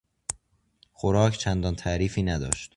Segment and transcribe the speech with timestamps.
[0.91, 2.69] خوراک چندان تعریفی نداشت.